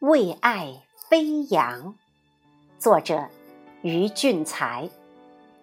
[0.00, 0.72] 为爱
[1.08, 1.92] 飞扬，
[2.78, 3.28] 作者
[3.82, 4.88] 于俊才，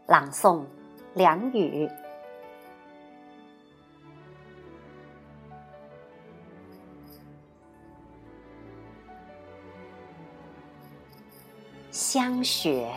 [0.08, 0.65] 朗诵
[1.13, 1.89] 梁雨。
[11.89, 12.91] 香雪，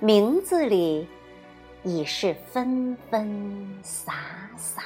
[0.00, 1.06] 名字里
[1.84, 4.14] 已是纷纷洒
[4.56, 4.82] 洒。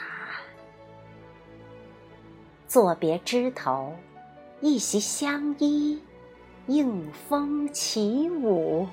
[2.67, 3.95] 作别枝头，
[4.65, 6.01] 一袭香衣，
[6.69, 8.89] 迎风起舞，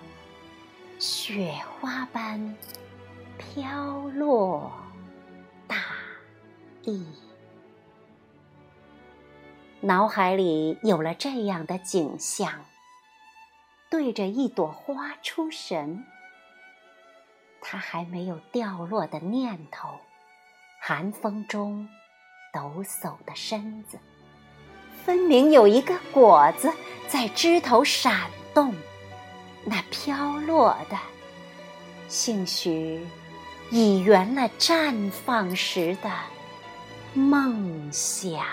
[0.97, 2.57] 雪花般
[3.37, 4.71] 飘落
[5.67, 5.75] 大
[6.81, 7.05] 地。
[9.79, 12.65] 脑海里有了这样的景象。
[13.91, 16.03] 对着一朵花出神，
[17.61, 19.99] 它还没有掉落的念头，
[20.81, 21.87] 寒风中
[22.51, 23.99] 抖擞的身子，
[25.09, 26.71] 分明有一个果子
[27.07, 28.71] 在枝头闪动，
[29.65, 30.95] 那飘落的，
[32.07, 33.03] 兴许
[33.71, 36.11] 已圆了绽放时的
[37.15, 38.45] 梦想，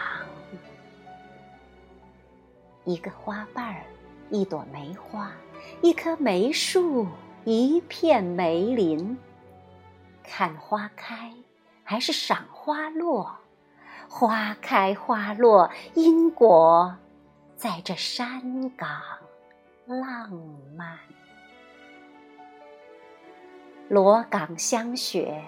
[2.84, 3.82] 一个花瓣儿。
[4.30, 5.30] 一朵梅花，
[5.82, 7.06] 一棵梅树，
[7.44, 9.18] 一片梅林。
[10.24, 11.30] 看花开，
[11.84, 13.36] 还是赏花落？
[14.08, 16.96] 花开花落，因果
[17.56, 18.88] 在这山岗
[19.86, 20.30] 浪
[20.76, 20.98] 漫。
[23.88, 25.42] 罗岗香雪，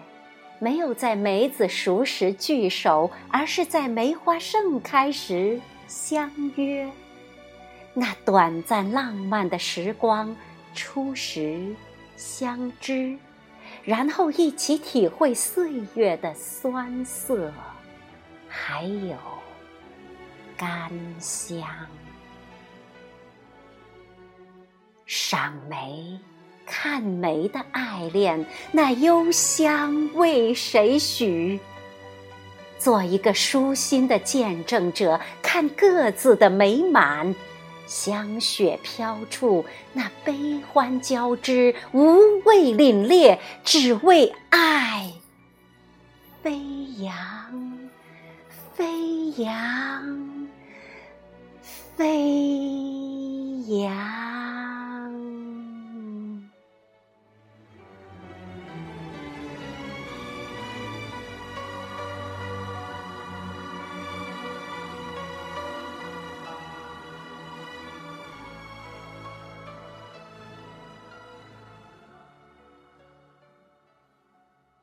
[0.58, 6.88] 没有在梅子熟时聚首，而是在梅花盛开时相约。
[7.94, 10.36] 那短暂浪漫的时光，
[10.72, 11.74] 初时
[12.16, 13.18] 相知，
[13.82, 17.52] 然后一起体会岁月的酸涩，
[18.48, 19.16] 还有
[20.56, 21.62] 甘香。
[25.06, 26.18] 赏梅、
[26.66, 31.58] 看梅的爱恋，那幽香为谁许？
[32.78, 37.34] 做一个舒心的见证者，看各自的美满。
[37.86, 39.64] 香雪飘处，
[39.94, 45.10] 那悲欢交织，无畏凛冽，只为爱
[46.42, 46.60] 飞
[46.98, 47.16] 扬，
[48.78, 50.48] 飞扬，
[51.96, 52.97] 飞。